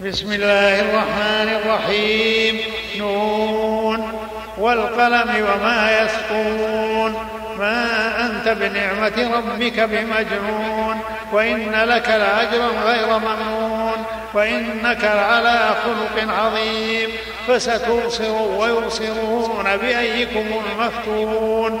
[0.00, 2.60] بسم الله الرحمن الرحيم
[2.98, 4.12] نون
[4.58, 7.14] والقلم وما يسطرون
[7.58, 7.86] ما
[8.20, 11.00] أنت بنعمة ربك بمجنون
[11.32, 14.04] وإن لك لأجرا غير ممنون
[14.34, 17.10] وإنك لعلى خلق عظيم
[17.48, 21.80] فستبصر ويبصرون بأيكم المفتون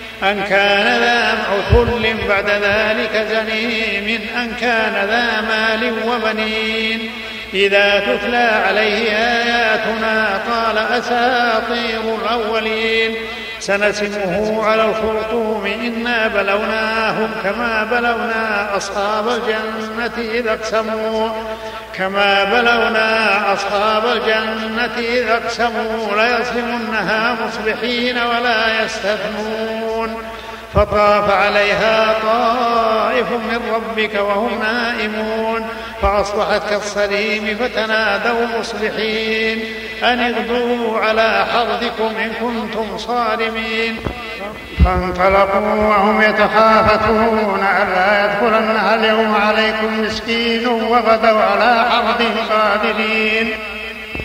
[0.23, 7.11] أن كان ذا عتل بعد ذلك زنيم أن كان ذا مال وبنين.
[7.53, 13.15] إذا تتلى عليه آياتنا قال أساطير الأولين.
[13.61, 21.29] سنسمه على الخرطوم إنا بلوناهم كما بلونا أصحاب الجنة إذا اقسموا.
[21.93, 30.23] كما بلونا أصحاب الجنة إذا اقسموا ليصرمنها مصبحين ولا يستثنون.
[30.73, 32.60] فطاف عليها طائف
[33.29, 35.67] من ربك وهم نائمون
[36.01, 39.59] فأصبحت كالصريم فتنادوا مصبحين
[40.03, 43.95] أن اغدوا على حرثكم إن كنتم صارمين
[44.85, 53.53] فانطلقوا وهم يتخافتون ألا يدخلنها اليوم عليكم مسكين وغدوا على حرثهم قادرين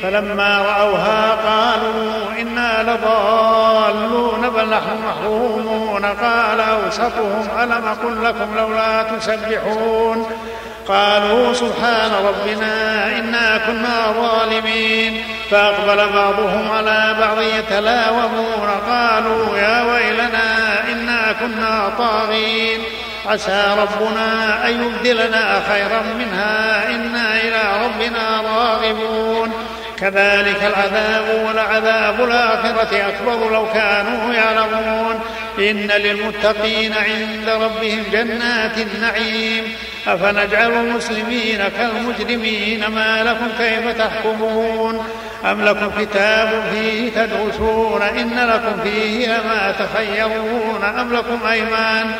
[0.03, 6.05] فلما رأوها قالوا إنا لضالون بل نحن محرومون.
[6.05, 10.27] قال أوسطهم ألم أقل لكم لولا تسبحون؟
[10.89, 15.25] قالوا سبحان ربنا إنا كنا ظالمين.
[15.51, 18.69] فأقبل بعضهم على بعض يتلاومون.
[18.91, 22.81] قالوا يا ويلنا إنا كنا طاغين.
[23.27, 26.89] عسى ربنا أن يبدلنا خيرا منها.
[26.91, 29.53] إنا إلى ربنا راغبون.
[30.01, 35.21] كذلك العذاب ولعذاب الآخرة أكبر لو كانوا يعلمون.
[35.59, 39.65] إن للمتقين عند ربهم جنات النعيم.
[40.07, 45.07] أفنجعل المسلمين كالمجرمين ما لكم كيف تحكمون؟
[45.45, 50.85] أم لكم كتاب فيه تدرسون؟ إن لكم فيه لما تخيرون.
[51.01, 52.15] أم لكم أيمان؟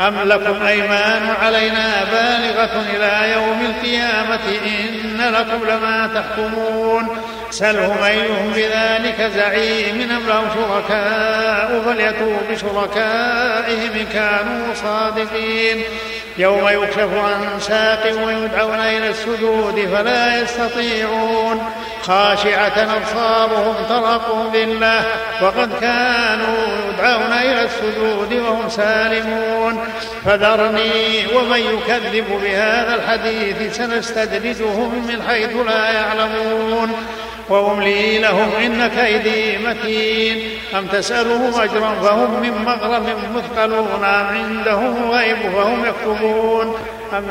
[0.00, 7.18] أم لكم أيمان علينا بالغة إلى يوم القيامة؟ إن لكم لما تحكمون.
[7.50, 15.82] سلهم أيهم بذلك زعيم أم لهم شركاء فليتوا بشركائهم إن كانوا صادقين.
[16.38, 21.72] يوم يكشف عن ساق ويدعون إلى السجود فلا يستطيعون.
[22.08, 25.04] خاشعة أبصارهم ترقوا بالله
[25.42, 26.56] وقد كانوا
[26.88, 29.84] يدعون إلى السجود وهم سالمون.
[30.24, 36.92] فذرني ومن يكذب بهذا الحديث سنستدرجهم من حيث لا يعلمون.
[37.48, 40.50] وأملي لهم إن كيدي متين.
[40.78, 46.74] أم تسألهم أجرا فهم من مغرم مثقلون أم عندهم غيب فهم يكتبون.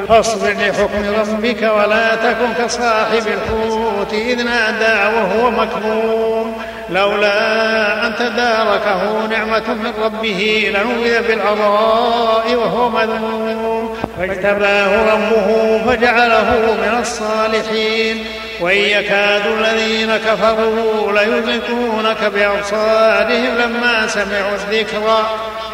[0.09, 4.13] فاصبر لحكم ربك ولا تكن كصاحب الحوت.
[4.13, 13.97] إذ نادى وهو مكظوم لولا أن تداركه نعمة من ربه لنبذ بالعراء وهو مذموم.
[14.17, 15.47] فاجتباه ربه
[15.85, 16.51] فجعله
[16.81, 18.25] من الصالحين.
[18.61, 25.25] وإن يكاد الذين كفروا ليزلقونك بأبصارهم لما سمعوا الذكر.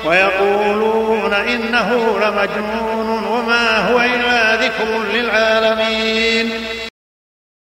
[0.06, 1.03] ويقولون
[1.34, 6.50] إنه لمجنون وما هو إلا ذكر للعالمين.